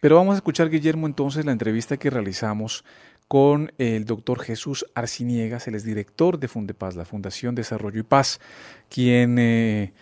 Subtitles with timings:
[0.00, 2.84] Pero vamos a escuchar, Guillermo, entonces la entrevista que realizamos
[3.28, 8.40] con el doctor Jesús Arciniegas, él es director de Fundepaz, la Fundación Desarrollo y Paz,
[8.88, 9.92] quien eh,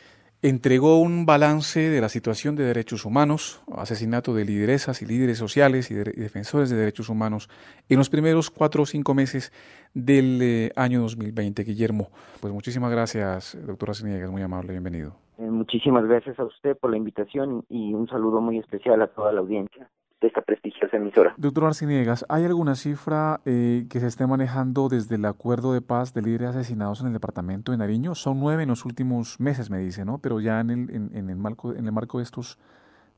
[0.43, 5.91] entregó un balance de la situación de derechos humanos, asesinato de lideresas y líderes sociales
[5.91, 7.49] y, defensores de derechos humanos
[7.89, 9.53] en los primeros cuatro o cinco meses
[9.95, 11.65] del eh, año 2020.
[11.65, 15.24] Guillermo, pues muchísimas gracias, doctor Arciniegas, muy amable, bienvenido.
[15.39, 19.33] Eh, muchísimas gracias a usted por la invitación y un saludo muy especial a toda
[19.33, 21.35] la audiencia de esta prestigiosa emisora.
[21.37, 26.15] Doctor Arciniegas, ¿hay alguna cifra eh, que se esté manejando desde el acuerdo de paz
[26.15, 28.15] de líderes asesinados en el departamento de Nariño?
[28.15, 30.19] Son nueve en los últimos meses, me dice, ¿no?
[30.19, 32.59] Pero ya en el, en, el, marco, en el marco de estos,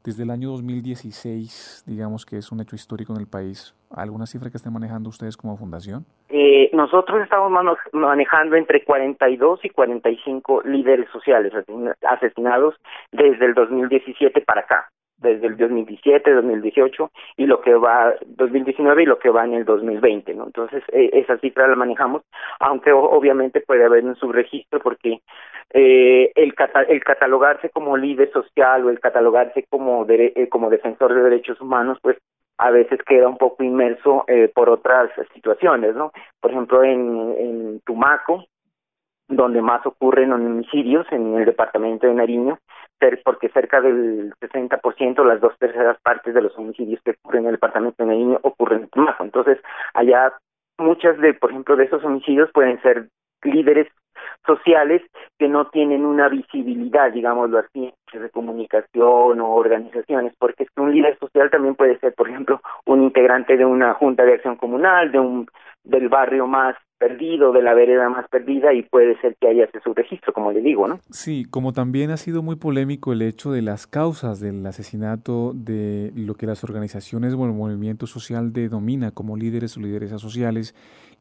[0.07, 4.51] desde el año 2016, digamos que es un hecho histórico en el país, ¿alguna cifra
[4.51, 6.07] que estén manejando ustedes como fundación?
[6.29, 7.51] Eh, nosotros estamos
[7.93, 11.53] manejando entre 42 y 45 líderes sociales
[12.03, 12.77] asesinados
[13.11, 14.89] desde el 2017 para acá
[15.19, 19.65] desde el 2017, 2018 y lo que va 2019 y lo que va en el
[19.65, 20.47] 2020, ¿no?
[20.47, 22.23] Entonces eh, esa cifra la manejamos,
[22.61, 25.21] aunque obviamente puede haber un subregistro porque
[25.71, 26.55] eh, el,
[26.89, 31.99] el catalogarse como líder social o el catalogarse como eh, como defensor de derechos humanos,
[32.03, 32.19] pues
[32.59, 36.13] a veces queda un poco inmerso eh, por otras situaciones, ¿no?
[36.41, 38.47] Por ejemplo, en, en Tumaco,
[39.29, 42.59] donde más ocurren homicidios en el departamento de Nariño,
[43.25, 47.55] porque cerca del 60%, las dos terceras partes de los homicidios que ocurren en el
[47.55, 49.25] departamento de Nariño ocurren en Tumaco.
[49.25, 49.59] Entonces,
[49.95, 50.33] allá
[50.79, 53.09] muchas de, por ejemplo, de esos homicidios pueden ser
[53.43, 53.89] líderes
[54.47, 55.03] sociales
[55.39, 60.93] que no tienen una visibilidad, digámoslo así, de comunicación o organizaciones, porque es que un
[60.93, 65.13] líder social también puede ser, por ejemplo, un integrante de una junta de acción comunal,
[65.13, 65.47] de un
[65.85, 69.81] del barrio más perdido, de la vereda más perdida y puede ser que haya ese
[69.81, 70.99] subregistro, como le digo, ¿no?
[71.11, 76.11] Sí, como también ha sido muy polémico el hecho de las causas del asesinato de
[76.17, 80.75] lo que las organizaciones o el movimiento social denomina como líderes o lideresas sociales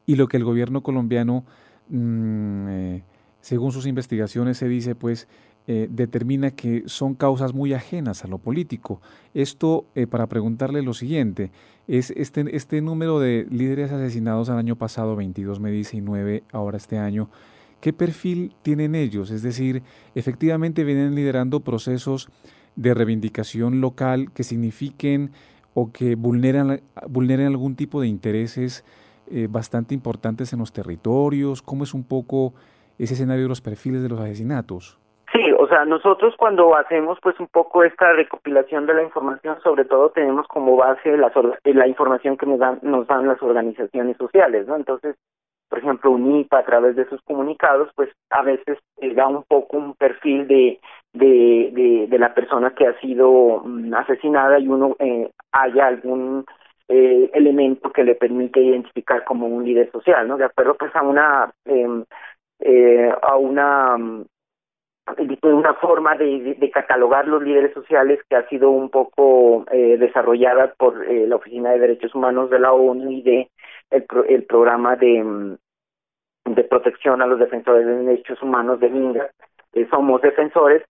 [0.06, 1.44] y lo que el gobierno colombiano,
[1.88, 3.02] mm, eh,
[3.40, 5.28] según sus investigaciones, se dice, pues
[5.68, 9.00] eh, determina que son causas muy ajenas a lo político.
[9.34, 11.50] Esto eh, para preguntarle lo siguiente,
[11.88, 16.44] es este, este número de líderes asesinados al año pasado, 22 me dice, y 9
[16.52, 17.30] ahora este año,
[17.80, 19.32] ¿qué perfil tienen ellos?
[19.32, 19.82] Es decir,
[20.14, 22.28] efectivamente vienen liderando procesos
[22.76, 25.32] de reivindicación local que signifiquen
[25.74, 28.84] o que vulneran, vulneren algún tipo de intereses
[29.30, 31.62] eh, bastante importantes en los territorios.
[31.62, 32.54] ¿Cómo es un poco
[32.98, 34.98] ese escenario de los perfiles de los asesinatos?
[35.32, 39.84] Sí, o sea, nosotros cuando hacemos pues un poco esta recopilación de la información, sobre
[39.84, 41.32] todo tenemos como base la,
[41.64, 44.76] la información que nos dan, nos dan las organizaciones sociales, ¿no?
[44.76, 45.16] Entonces,
[45.68, 49.76] por ejemplo, UNIPA a través de sus comunicados, pues a veces eh, da un poco
[49.76, 50.80] un perfil de,
[51.12, 56.44] de, de, la persona que ha sido mm, asesinada y uno eh, haya algún
[56.88, 60.36] eh, elemento que le permite identificar como un líder social, ¿no?
[60.36, 62.04] De acuerdo pues a una em,
[62.60, 64.24] eh, a una mm,
[65.42, 71.04] una forma de, catalogar los líderes sociales que ha sido un poco eh, desarrollada por
[71.04, 73.50] eh, la Oficina de Derechos Humanos de la ONU y de
[73.90, 75.56] el, el programa de, mm,
[76.46, 79.30] de protección a los defensores de derechos humanos de LINGA.
[79.74, 80.82] Eh, somos defensores,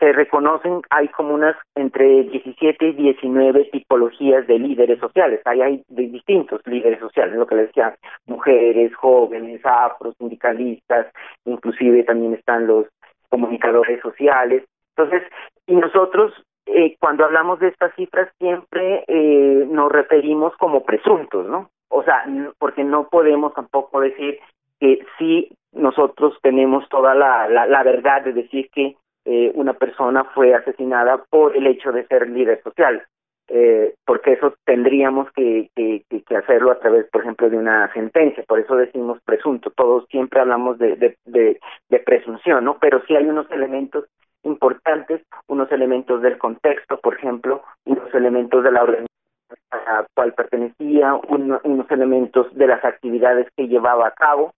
[0.00, 5.84] se reconocen, hay como unas entre 17 y 19 tipologías de líderes sociales, hay, hay
[5.88, 7.94] de distintos líderes sociales, lo que les decía,
[8.26, 11.06] mujeres, jóvenes, afro, sindicalistas,
[11.44, 12.86] inclusive también están los
[13.28, 14.64] comunicadores sociales.
[14.96, 15.22] Entonces,
[15.66, 16.32] y nosotros
[16.66, 21.70] eh, cuando hablamos de estas cifras siempre eh, nos referimos como presuntos, ¿no?
[21.88, 22.24] O sea,
[22.58, 24.38] porque no podemos tampoco decir
[24.78, 30.54] que sí nosotros tenemos toda la, la, verdad de decir que eh, una persona fue
[30.54, 33.02] asesinada por el hecho de ser líder social
[33.52, 35.70] eh, porque eso tendríamos que,
[36.36, 38.44] hacerlo a través, por ejemplo, de una sentencia.
[38.46, 39.72] Por eso decimos presunto.
[39.74, 41.16] Todos siempre hablamos de,
[42.06, 42.78] presunción, ¿no?
[42.78, 44.04] Pero sí hay unos elementos
[44.44, 49.08] importantes, unos elementos del contexto, por ejemplo, unos elementos de la organización
[49.72, 54.52] a la cual pertenecía, unos elementos de las actividades que llevaba a cabo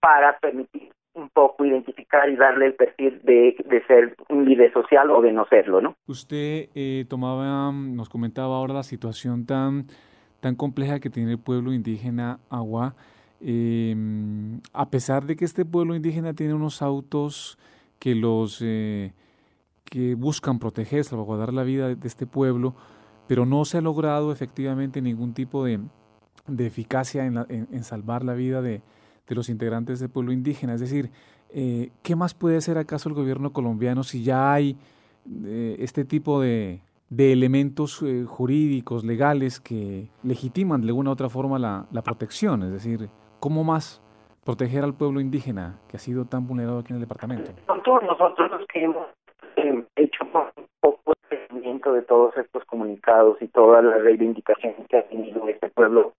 [0.00, 5.10] para permitir un poco identificar y darle el perfil de, de, ser un líder social
[5.10, 5.96] o de no serlo, ¿no?
[6.06, 9.86] Usted eh, tomaba, nos comentaba ahora la situación tan,
[10.40, 12.94] tan compleja que tiene el pueblo indígena Agua.
[13.40, 13.96] Eh,
[14.72, 17.58] a pesar de que este pueblo indígena tiene unos autos
[17.98, 19.12] que los eh,
[19.84, 22.74] que buscan proteger, salvaguardar la vida de este pueblo,
[23.26, 25.80] pero no se ha logrado efectivamente ningún tipo de,
[26.46, 28.82] de eficacia en, en salvar la vida de,
[29.30, 30.74] de los integrantes del pueblo indígena.
[30.74, 31.10] Es decir,
[31.54, 34.76] eh, ¿qué más puede hacer acaso el gobierno colombiano si ya hay
[35.78, 36.80] este tipo de,
[37.18, 42.62] elementos eh, jurídicos, legales, que legitiman de alguna u otra forma la, protección.
[42.62, 44.02] Es decir, ¿cómo más
[44.44, 47.52] proteger al pueblo indígena que ha sido tan vulnerado aquí en el departamento?
[47.84, 49.06] Todos nosotros los que hemos
[49.56, 54.98] eh, hecho un poco de seguimiento de todos estos comunicados y todas las reivindicaciones que
[54.98, 56.12] ha tenido este pueblo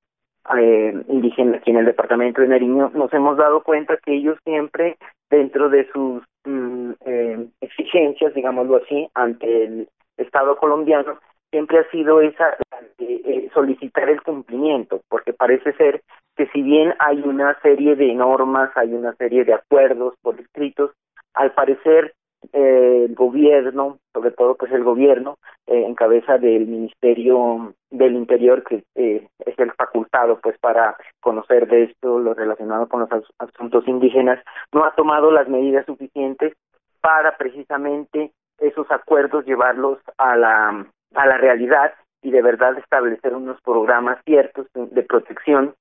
[0.57, 4.97] eh, indígena aquí en el departamento de Nariño, nos hemos dado cuenta que ellos siempre,
[5.29, 11.17] dentro de sus mm, eh, exigencias, digámoslo así, ante el Estado colombiano
[11.51, 12.55] siempre ha sido esa
[12.99, 16.01] eh, solicitar el cumplimiento, porque parece ser
[16.35, 20.91] que si bien hay una serie de normas, hay una serie de acuerdos por escritos,
[21.33, 22.13] al parecer
[22.53, 25.37] eh, el gobierno, sobre todo pues el gobierno,
[25.67, 31.67] eh, en cabeza del Ministerio del Interior, que eh, es el facultado pues para conocer
[31.67, 33.09] de esto lo relacionado con los
[33.39, 34.43] asuntos indígenas,
[34.73, 36.53] no ha tomado las medidas suficientes
[37.01, 43.59] para precisamente esos acuerdos llevarlos a la, a la realidad y de verdad establecer unos
[43.61, 45.73] programas ciertos de protección,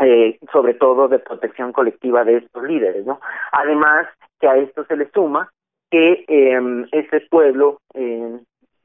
[0.00, 3.20] eh, sobre todo de protección colectiva de estos líderes, ¿no?
[3.52, 4.08] Además
[4.40, 5.52] que a esto se le suma
[5.92, 8.40] que eh, ese pueblo eh,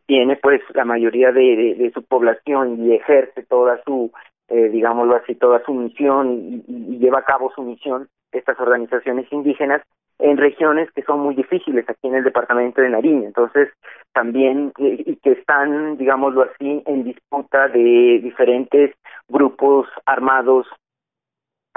[0.06, 4.12] tiene pues la mayoría de, de, su población y ejerce toda su,
[4.50, 9.32] eh, digámoslo así, toda su misión y, y lleva a cabo su misión estas organizaciones
[9.32, 9.82] indígenas
[10.20, 13.26] en regiones que son muy difíciles aquí en el departamento de Nariño.
[13.26, 13.70] Entonces,
[14.14, 18.94] también, eh, y que están, digámoslo así, en disputa de diferentes
[19.30, 20.68] grupos armados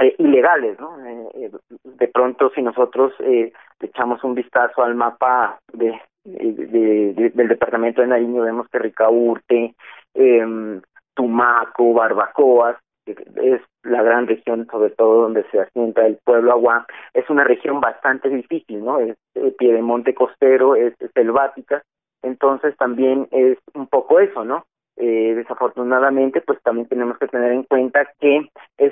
[0.00, 0.98] eh, ilegales, ¿no?
[1.06, 1.50] Eh,
[1.84, 8.08] de pronto, si nosotros le echamos un vistazo al mapa de, de, del departamento de
[8.08, 9.74] Nariño, vemos que Ricaurte,
[10.14, 10.80] eh,
[11.14, 12.76] Tumaco, Barbacoas,
[13.06, 17.80] es la gran región, sobre todo donde se asienta el pueblo agua, es una región
[17.80, 19.00] bastante difícil, ¿no?
[19.00, 21.82] Es eh, piedemonte costero, es, selvática,
[22.22, 24.64] entonces también es un poco eso, ¿no?
[24.96, 28.89] Eh, desafortunadamente, pues también tenemos que tener en cuenta que estos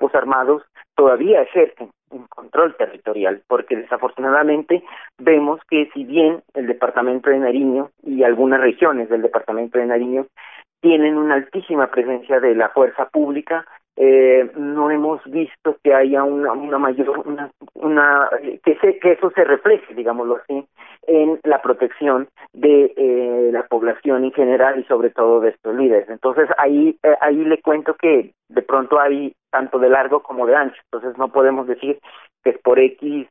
[0.00, 0.62] grupos armados
[0.94, 4.82] todavía ejercen un control territorial, porque desafortunadamente
[5.18, 10.26] vemos que si bien el departamento de Nariño y algunas regiones del departamento de Nariño
[10.80, 13.64] tienen una altísima presencia de la fuerza pública.
[13.96, 18.30] Eh, no hemos visto que haya una, una mayor, una, una
[18.64, 20.66] que, se, que eso se refleje, digámoslo así,
[21.10, 26.08] en la protección de eh, la población en general y sobre todo de estos líderes.
[26.08, 30.54] Entonces ahí, eh, ahí le cuento que de pronto hay tanto de largo como de
[30.54, 30.80] ancho.
[30.92, 31.98] Entonces no podemos decir
[32.44, 33.26] que es por X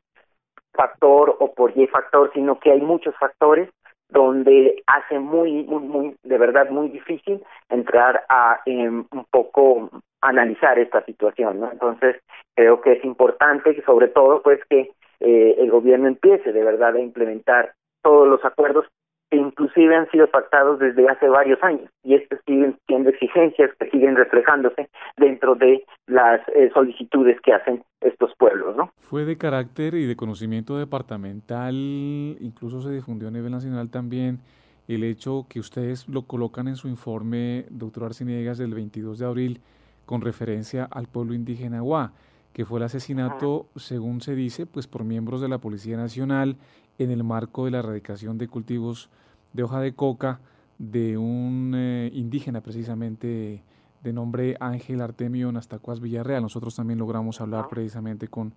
[0.74, 3.70] factor o por Y factor, sino que hay muchos factores
[4.10, 9.90] donde hace muy, muy, muy, de verdad muy difícil entrar a un poco
[10.22, 11.64] analizar esta situación.
[11.72, 12.18] Entonces,
[12.56, 16.96] creo que es importante que sobre todo, pues, que eh, el gobierno empiece de verdad
[16.96, 18.86] a implementar todos los acuerdos
[19.30, 23.90] que inclusive han sido pactados desde hace varios años y estos siguen siendo exigencias que
[23.92, 28.92] siguen reflejándose dentro de las eh, solicitudes que hacen estos pueblos, ¿no?
[29.00, 34.40] Fue de carácter y de conocimiento departamental, incluso se difundió a nivel nacional también
[34.88, 39.62] el hecho que ustedes lo colocan en su informe, doctor Arciniegas, del 22 de abril,
[40.08, 42.14] con referencia al pueblo indígena Agua,
[42.54, 46.58] que fue el asesinato, según se dice, pues por miembros de la Policía Nacional
[46.98, 49.10] en el marco de la erradicación de cultivos
[49.54, 50.42] de hoja de coca
[50.78, 53.64] de un eh, indígena precisamente
[54.04, 56.42] de nombre Ángel Artemio Nastacuas Villarreal.
[56.42, 58.54] Nosotros también logramos hablar precisamente con,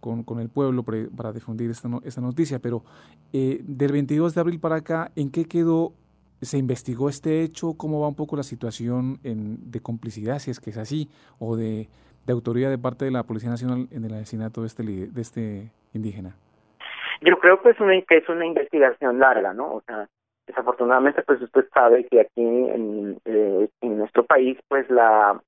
[0.00, 2.84] con, el pueblo para difundir esta, esta noticia, pero
[3.32, 5.92] eh, del 22 de abril para acá, ¿en qué quedó?
[6.40, 7.74] ¿Se investigó este hecho?
[7.74, 11.08] ¿Cómo va un poco la situación en, de complicidad, si es que es así,
[11.40, 11.88] o de,
[12.28, 15.72] de autoría de parte de la Policía Nacional en el asesinato de este, de este
[15.94, 16.36] indígena?
[17.22, 19.76] Yo creo que es una que es una investigación larga, ¿no?
[19.76, 20.06] O sea,
[20.46, 25.40] desafortunadamente, pues usted sabe que aquí en, eh, en nuestro país, pues la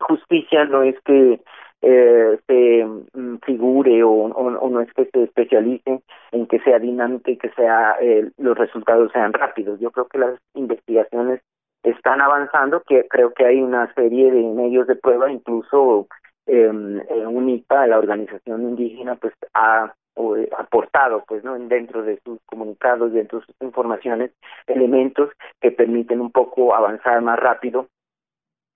[0.00, 1.40] justicia no es que
[1.82, 6.00] eh, se mm, figure o, o, no es que se especialice
[6.32, 9.78] en que sea dinámica y que sea eh, los resultados sean rápidos.
[9.78, 11.42] Yo creo que las investigaciones
[11.84, 16.08] están avanzando, que creo que hay una serie de medios de prueba, incluso
[16.46, 23.12] eh, UNIPA, la organización indígena, pues ha eh, aportado pues no dentro de sus comunicados
[23.12, 24.30] dentro de sus informaciones
[24.68, 27.88] elementos que permiten un poco avanzar más rápido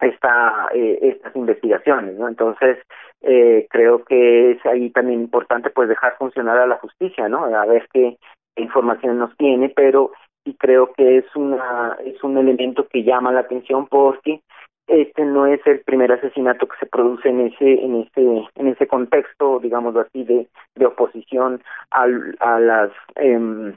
[0.00, 2.78] esta eh, estas investigaciones no entonces
[3.20, 7.64] eh, creo que es ahí también importante pues dejar funcionar a la justicia no a
[7.66, 8.18] ver qué
[8.56, 10.10] información nos tiene pero
[10.48, 14.40] y creo que es una es un elemento que llama la atención porque
[14.86, 18.86] este no es el primer asesinato que se produce en ese en ese en ese
[18.86, 23.74] contexto digámoslo así de de oposición al, a las eh,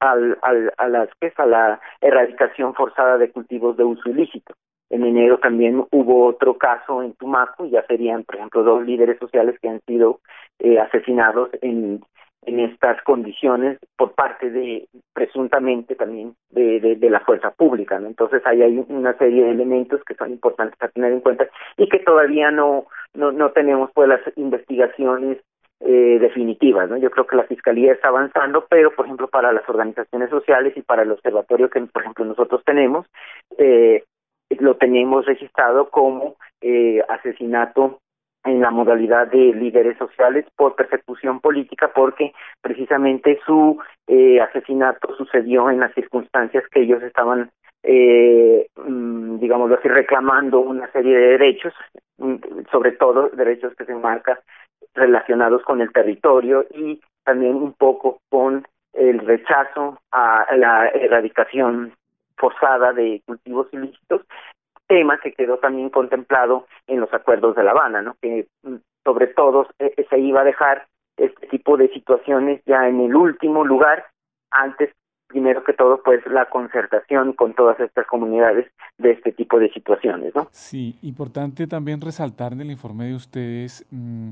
[0.00, 4.54] al, al, a las que a la erradicación forzada de cultivos de uso ilícito.
[4.88, 9.56] En enero también hubo otro caso en Tumaco, ya serían, por ejemplo, dos líderes sociales
[9.60, 10.20] que han sido
[10.58, 12.02] eh, asesinados en
[12.42, 18.06] en estas condiciones por parte de presuntamente también de, de, la fuerza pública ¿no?
[18.06, 21.88] entonces ahí hay una serie de elementos que son importantes a tener en cuenta y
[21.88, 25.38] que todavía no no, no tenemos pues las investigaciones
[25.80, 29.68] eh, definitivas no yo creo que la fiscalía está avanzando pero por ejemplo para las
[29.68, 33.06] organizaciones sociales y para el observatorio que por ejemplo nosotros tenemos
[33.58, 34.04] eh,
[34.58, 38.00] lo tenemos registrado como eh, asesinato
[38.44, 45.70] en la modalidad de líderes sociales por persecución política porque precisamente su eh, asesinato sucedió
[45.70, 47.50] en las circunstancias que ellos estaban
[47.82, 51.74] eh, mm, digámoslo así reclamando una serie de derechos
[52.18, 52.36] mm,
[52.70, 54.38] sobre todo derechos que se enmarcan
[54.94, 61.92] relacionados con el territorio y también un poco con el rechazo a la erradicación
[62.36, 64.22] forzada de cultivos ilícitos
[64.90, 68.16] tema que quedó también contemplado en los acuerdos de La Habana, ¿no?
[68.20, 73.00] que mm, sobre todo eh, se iba a dejar este tipo de situaciones ya en
[73.00, 74.06] el último lugar,
[74.50, 74.90] antes,
[75.28, 78.66] primero que todo, pues la concertación con todas estas comunidades
[78.98, 80.34] de este tipo de situaciones.
[80.34, 80.48] ¿no?
[80.50, 84.30] Sí, importante también resaltar en el informe de ustedes, mm,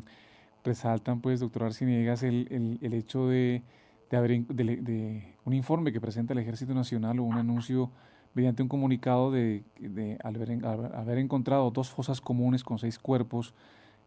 [0.64, 3.62] resaltan, pues, doctor Arciniegas, el, el, el hecho de,
[4.10, 7.90] de, haber, de un informe que presenta el Ejército Nacional o un anuncio
[8.34, 13.54] mediante un comunicado de, de haber, encontrado dos fosas comunes con seis cuerpos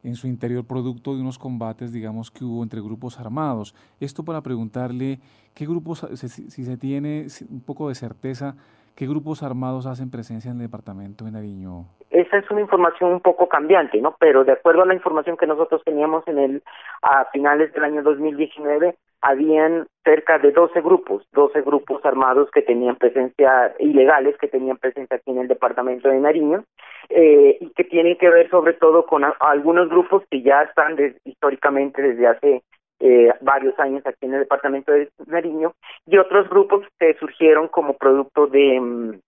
[0.03, 3.75] en su interior producto de unos combates, digamos, que hubo entre grupos armados.
[3.99, 5.19] Esto para preguntarle
[5.53, 8.55] qué grupos, si, se tiene un poco de certeza,
[8.95, 11.85] qué grupos armados hacen presencia en el departamento de Nariño.
[12.09, 14.15] Esa es una información un poco cambiante, ¿no?
[14.19, 16.63] Pero de acuerdo a la información que nosotros teníamos en el
[17.01, 22.95] a finales del año 2019, habían cerca de 12 grupos, 12 grupos armados que tenían
[22.95, 26.63] presencia, ilegales que tenían presencia aquí en el departamento de Nariño,
[27.09, 32.01] eh, y que tienen que ver sobre todo con algunos grupos que ya están históricamente
[32.01, 32.63] desde hace
[32.99, 35.73] eh, varios años aquí en el departamento de Nariño,
[36.07, 39.19] y otros grupos que surgieron como producto de mm,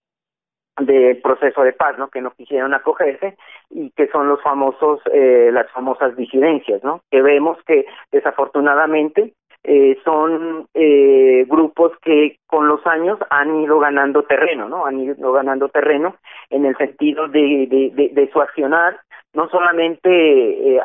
[0.79, 2.07] del proceso de paz, ¿no?
[2.09, 3.37] Que no quisieron acogerse
[3.69, 7.01] y que son los famosos, eh, las famosas disidencias, ¿no?
[7.11, 14.23] Que vemos que desafortunadamente eh, son eh, grupos que con los años han ido ganando
[14.23, 14.85] terreno, ¿no?
[14.85, 16.17] Han ido ganando terreno
[16.49, 18.99] en el sentido de, de, de, su accionar,
[19.33, 20.81] no solamente eh,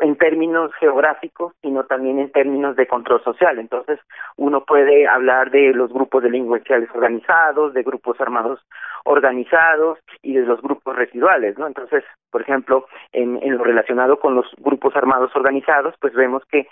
[0.00, 3.58] en términos geográficos, sino también en términos de control social.
[3.58, 3.98] Entonces,
[4.36, 8.60] uno puede hablar de los grupos delincuenciales organizados, de grupos armados
[9.04, 11.66] organizados y de los grupos residuales, ¿no?
[11.66, 16.68] Entonces, por ejemplo, en, en lo relacionado con los grupos armados organizados, pues vemos que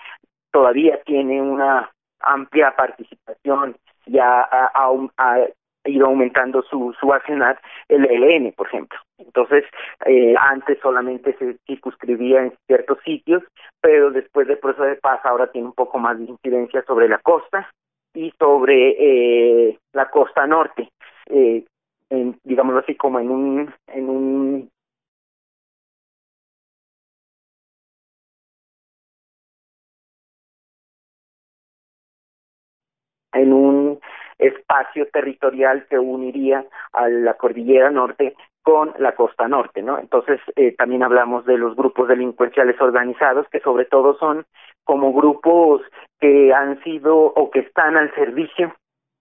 [0.51, 3.75] todavía tiene una amplia participación,
[4.05, 5.47] ya ha,
[5.85, 8.99] ido aumentando su, su accionar el ELN, por ejemplo.
[9.17, 9.63] Entonces,
[10.05, 13.43] eh, antes solamente se circunscribía en ciertos sitios,
[13.81, 17.19] pero después del proceso de paz ahora tiene un poco más de incidencia sobre la
[17.19, 17.69] costa
[18.13, 20.89] y sobre eh, la costa norte,
[21.27, 21.63] eh,
[22.09, 24.69] en, digámoslo así, como en un, en un
[33.33, 33.99] en un
[34.37, 39.97] espacio territorial que uniría a la cordillera norte con la costa norte, ¿no?
[39.97, 44.45] Entonces eh, también hablamos de los grupos delincuenciales organizados que sobre todo son
[44.83, 45.81] como grupos
[46.19, 48.75] que han sido o que están al servicio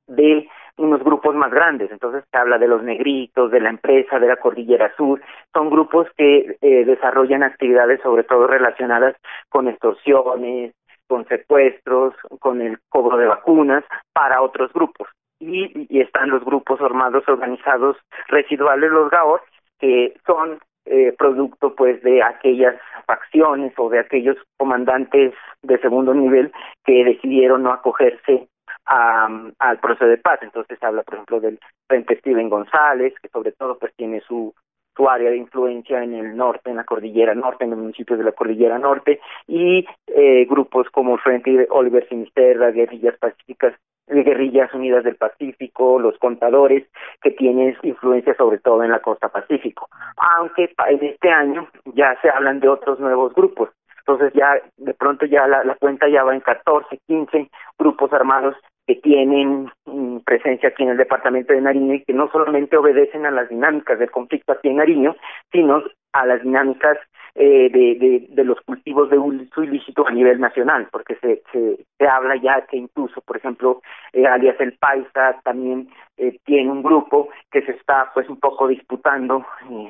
[0.09, 0.49] de
[0.79, 4.37] unos grupos más grandes, entonces se habla de los negritos, de la empresa, de la
[4.37, 5.23] cordillera sur,
[5.53, 9.17] son grupos que eh, desarrollan actividades sobre todo relacionadas
[9.49, 10.75] con extorsiones,
[11.07, 15.09] con secuestros, con el cobro de vacunas para otros grupos.
[15.39, 17.97] Y, están los grupos armados organizados
[18.29, 19.43] residuales, los GAOR,
[19.79, 26.53] que son eh, producto pues de aquellas facciones o de aquellos comandantes de segundo nivel
[26.85, 28.49] que decidieron no acogerse
[28.87, 30.39] a, al proceso de paz.
[30.43, 31.59] Entonces habla, por ejemplo, del
[31.89, 34.55] Frente Steven González, que sobre todo pues tiene su
[34.97, 38.25] su área de influencia en el norte, en la cordillera norte, en los municipios de
[38.25, 43.75] la cordillera norte, y eh, grupos como Frente Oliver Sinisterra, Guerrillas Pacíficas,
[44.09, 46.87] Guerrillas Unidas del Pacífico, los contadores,
[47.23, 49.89] que tienen influencia sobre todo en la costa Pacífico.
[50.17, 53.71] Aunque en este año ya se hablan de otros nuevos grupos.
[53.99, 58.55] Entonces ya de pronto ya la cuenta ya va en 14, 15 grupos armados
[58.87, 63.27] que tienen mm, presencia aquí en el departamento de Nariño y que no solamente obedecen
[63.27, 65.17] a las dinámicas del conflicto aquí en Nariño,
[65.51, 66.99] sino a las dinámicas
[67.39, 72.35] eh, de, de, los cultivos de uso ilícito a nivel nacional, porque se, se, habla
[72.37, 73.83] ya que incluso, por ejemplo,
[74.15, 78.69] eh, alias El Paisa también eh, tiene un grupo que se está pues un poco
[78.69, 79.45] disputando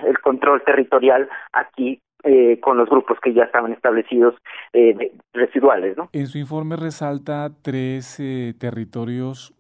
[0.05, 2.00] el control territorial aquí
[2.61, 4.35] con los grupos que ya estaban establecidos
[5.33, 5.97] residuales.
[5.97, 6.09] ¿no?
[6.12, 8.21] En su informe resalta tres
[8.59, 9.54] territorios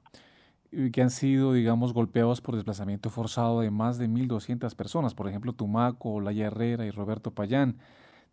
[0.92, 5.52] que han sido, digamos, golpeados por desplazamiento forzado de más de 1.200 personas, por ejemplo,
[5.52, 7.76] Tumaco, Olaya Herrera y Roberto Payán.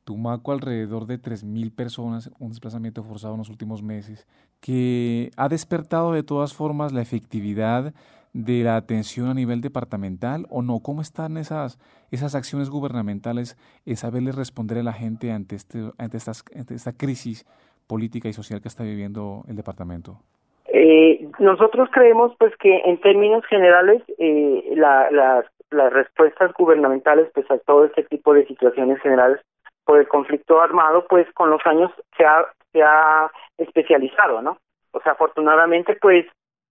[0.04, 4.28] Tumaco alrededor de 3.000 personas, un desplazamiento forzado en los últimos meses,
[4.64, 7.94] que ha despertado de todas formas la efectividad
[8.32, 10.80] de la atención a nivel departamental o no?
[10.82, 11.78] ¿Cómo están esas,
[12.12, 16.94] esas acciones gubernamentales en saberle responder a la gente ante, este, ante, estas, ante esta
[16.94, 17.46] crisis
[17.88, 20.20] política y social que está viviendo el departamento?
[20.68, 25.46] Eh, nosotros creemos pues que en términos generales eh, las
[25.92, 29.42] respuestas gubernamentales pues a todo este tipo de situaciones generales
[29.84, 34.58] por el conflicto armado pues con los años se ha, se ha especializado, ¿no?
[34.92, 36.26] O sea, afortunadamente pues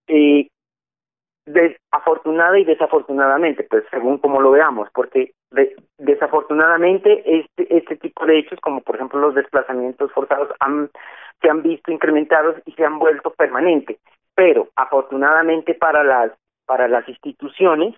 [0.09, 0.49] eh,
[1.91, 5.33] afortunada y desafortunadamente, pues según como lo veamos, porque
[5.99, 10.91] desafortunadamente este, este tipo de hechos, como por ejemplo los desplazamientos forzados, han,
[11.41, 13.99] se han visto incrementados y se han vuelto permanentes.
[14.35, 16.33] Pero afortunadamente para las
[16.65, 17.95] para las instituciones,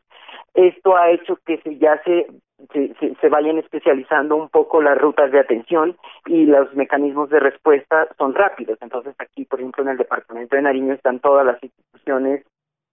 [0.54, 2.26] esto ha hecho que se, ya se,
[2.72, 8.08] se, se, vayan especializando un poco las rutas de atención y los mecanismos de respuesta
[8.18, 8.78] son rápidos.
[8.80, 12.44] Entonces aquí, por ejemplo, en el departamento de Nariño están todas las instituciones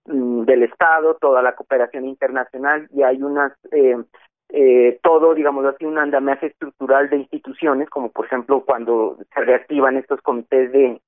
[0.05, 3.95] Mm, del Estado, toda la cooperación internacional y hay unas eh,
[4.49, 9.97] eh, todo, digamos así, un andamiaje estructural de instituciones, como por ejemplo cuando se reactivan
[9.97, 10.99] estos comités de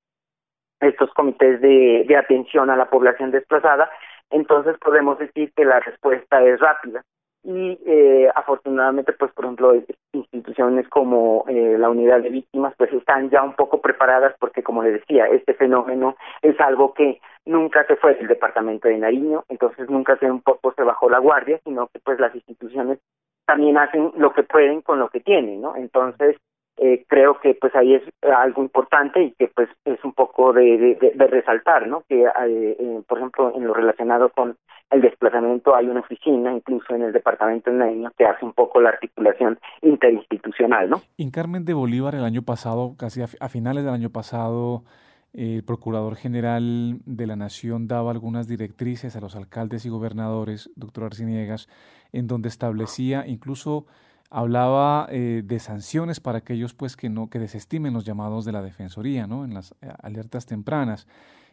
[0.80, 3.90] estos comités de, de atención a la población desplazada,
[4.30, 7.04] entonces podemos decir que la respuesta es rápida
[7.44, 9.74] y eh, afortunadamente pues por ejemplo
[10.14, 14.82] instituciones como eh, la unidad de víctimas pues están ya un poco preparadas porque como
[14.82, 19.90] le decía este fenómeno es algo que nunca se fue del departamento de Nariño entonces
[19.90, 23.00] nunca se un poco se bajó la guardia sino que pues las instituciones
[23.46, 26.38] también hacen lo que pueden con lo que tienen no entonces
[26.78, 30.98] eh, creo que pues ahí es algo importante y que pues es un poco de,
[31.16, 32.04] de, resaltar, ¿no?
[32.10, 34.58] Que eh, por ejemplo en lo relacionado con
[34.90, 38.90] el desplazamiento hay una oficina incluso en el departamento de que hace un poco la
[38.90, 41.02] articulación interinstitucional, ¿no?
[41.18, 44.84] En Carmen de Bolívar el año pasado, casi a, a finales del año pasado,
[45.34, 51.06] el Procurador General de la Nación daba algunas directrices a los alcaldes y gobernadores, doctor
[51.06, 51.68] Arciniegas,
[52.12, 53.86] en donde establecía incluso
[54.34, 58.64] hablaba eh, de sanciones para aquellos pues que no que desestimen los llamados de la
[58.64, 61.08] defensoría no en las eh, alertas tempranas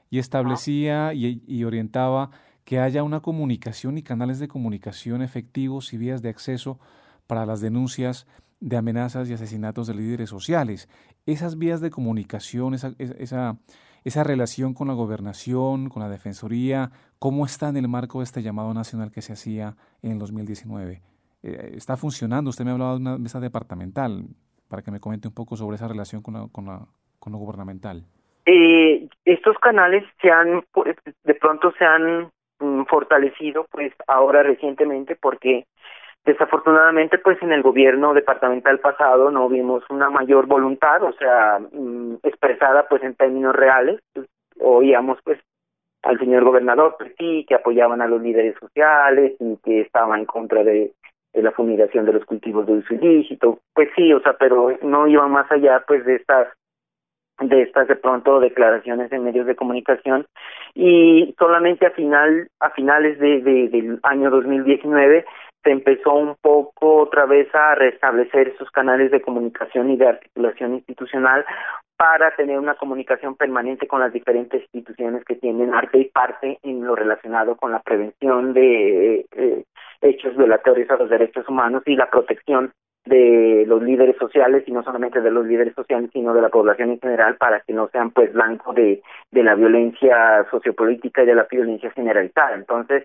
[0.09, 2.31] y establecía y, orientaba
[2.65, 6.81] que haya una comunicación y canales de comunicación efectivos y vías de acceso
[7.27, 8.27] para las denuncias
[8.61, 10.89] de amenazas y asesinatos de líderes sociales.
[11.27, 13.59] Esas vías de comunicación, esa, esa,
[14.05, 16.91] esa relación con la gobernación, con la defensoría,
[17.21, 21.10] ¿cómo está en el marco de este llamado nacional que se hacía en el 2019?
[21.43, 22.51] Eh, está funcionando.
[22.51, 24.25] Usted me ha hablado de una mesa departamental,
[24.69, 26.67] para que me comente un poco sobre esa relación con, con,
[27.19, 28.05] con lo gubernamental.
[28.47, 35.17] Eh, estos canales se han, pues, de pronto se han mm, fortalecido, pues ahora recientemente,
[35.17, 35.67] porque
[36.25, 42.17] desafortunadamente, pues en el gobierno departamental pasado no vimos una mayor voluntad, o sea, mm,
[42.23, 44.01] expresada, pues en términos reales.
[44.13, 44.27] Pues,
[44.61, 45.39] oíamos, pues
[46.03, 50.27] al señor gobernador, pues sí, que apoyaban a los líderes sociales y que estaban en
[50.27, 50.93] contra de
[51.33, 55.27] la fumigación de los cultivos de uso ilícito, pues sí, o sea, pero no iba
[55.29, 56.49] más allá pues de estas
[57.41, 60.27] de estas de pronto declaraciones en medios de comunicación.
[60.75, 65.25] Y solamente a final a finales de, del año 2019
[65.63, 70.75] se empezó un poco otra vez a restablecer esos canales de comunicación y de articulación
[70.75, 71.45] institucional
[71.97, 76.87] para tener una comunicación permanente con las diferentes instituciones que tienen arte y parte en
[76.87, 79.65] lo relacionado con la prevención de eh,
[80.01, 82.73] hechos violatorios a los derechos humanos y la protección
[83.05, 86.91] de los líderes sociales y no solamente de los líderes sociales sino de la población
[86.91, 91.35] en general para que no sean pues blanco de, de la violencia sociopolítica y de
[91.35, 92.55] la violencia generalizada.
[92.55, 93.05] Entonces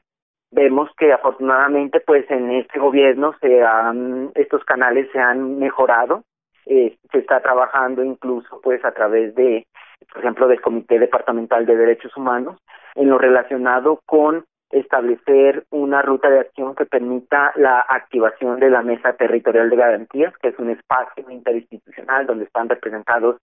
[0.51, 6.23] vemos que afortunadamente pues en este gobierno se han estos canales se han mejorado
[6.65, 9.67] eh, se está trabajando incluso pues a través de,
[10.12, 12.58] por ejemplo, del Comité Departamental de Derechos Humanos
[12.95, 18.82] en lo relacionado con establecer una ruta de acción que permita la activación de la
[18.82, 23.38] Mesa Territorial de Garantías, que es un espacio interinstitucional donde están representados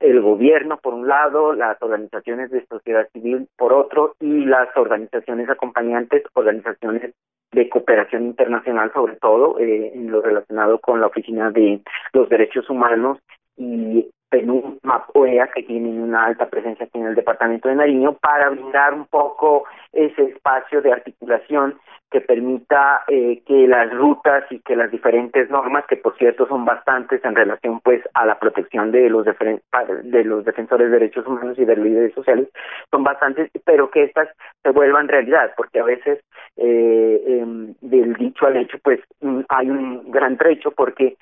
[0.00, 5.48] el gobierno por un lado, las organizaciones de sociedad civil por otro y las organizaciones
[5.48, 7.14] acompañantes, organizaciones
[7.50, 11.80] de cooperación internacional, sobre todo eh, en lo relacionado con la Oficina de
[12.12, 13.18] los Derechos Humanos
[13.56, 18.50] y PNU, MAPOEA, que tienen una alta presencia aquí en el departamento de Nariño, para
[18.50, 21.78] brindar un poco ese espacio de articulación
[22.10, 26.64] que permita eh, que las rutas y que las diferentes normas, que por cierto son
[26.64, 31.58] bastantes en relación pues a la protección de los de los defensores de derechos humanos
[31.58, 32.48] y de los líderes sociales,
[32.90, 34.28] son bastantes, pero que estas
[34.62, 36.20] se vuelvan realidad, porque a veces
[36.56, 39.00] eh, em, del dicho al hecho pues
[39.48, 41.16] hay un gran trecho porque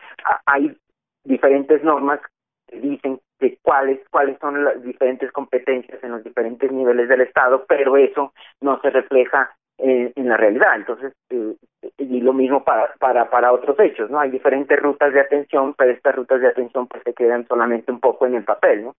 [0.46, 0.76] hay
[1.24, 2.20] diferentes normas
[2.72, 7.96] dicen de cuáles cuáles son las diferentes competencias en los diferentes niveles del Estado, pero
[7.96, 10.76] eso no se refleja en, en la realidad.
[10.76, 11.54] Entonces, eh,
[11.98, 14.20] y lo mismo para, para, para otros hechos, ¿no?
[14.20, 18.00] Hay diferentes rutas de atención, pero estas rutas de atención pues se quedan solamente un
[18.00, 18.94] poco en el papel, ¿no?